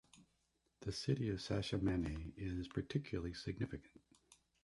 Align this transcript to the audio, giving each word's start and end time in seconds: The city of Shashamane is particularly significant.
The 0.79 0.91
city 0.91 1.29
of 1.29 1.37
Shashamane 1.37 2.33
is 2.35 2.67
particularly 2.67 3.33
significant. 3.35 4.01